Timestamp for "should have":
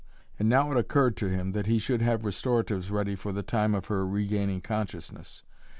1.77-2.25